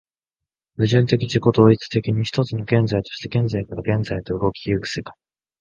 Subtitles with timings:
[0.77, 5.13] 矛盾的自己同一的に、一つの現在として現在から現在へと動き行く世界